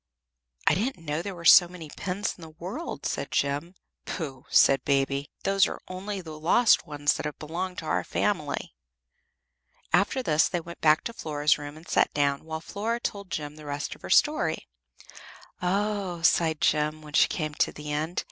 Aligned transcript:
"I 0.65 0.73
didn't 0.73 1.05
know 1.05 1.21
there 1.21 1.35
were 1.35 1.45
so 1.45 1.67
many 1.67 1.91
pins 1.95 2.33
in 2.35 2.41
the 2.41 2.49
world," 2.49 3.05
said 3.05 3.29
Jem. 3.29 3.75
"Pooh!" 4.07 4.47
said 4.49 4.83
Baby. 4.83 5.29
"Those 5.43 5.67
are 5.67 5.79
only 5.87 6.21
the 6.21 6.39
lost 6.39 6.87
ones 6.87 7.13
that 7.13 7.27
have 7.27 7.37
belonged 7.37 7.77
to 7.77 7.85
our 7.85 8.03
family." 8.03 8.73
After 9.93 10.23
this 10.23 10.49
they 10.49 10.59
went 10.59 10.81
back 10.81 11.03
to 11.03 11.13
Flora's 11.13 11.59
room 11.59 11.77
and 11.77 11.87
sat 11.87 12.11
down, 12.15 12.45
while 12.45 12.61
Flora 12.61 12.99
told 12.99 13.29
Jem 13.29 13.57
the 13.57 13.65
rest 13.67 13.93
of 13.93 14.01
her 14.01 14.09
story. 14.09 14.67
"Oh!" 15.61 16.23
sighed 16.23 16.61
Jem, 16.61 17.03
when 17.03 17.13
she 17.13 17.27
came 17.27 17.53
to 17.53 17.71
the 17.71 17.91
end. 17.91 18.19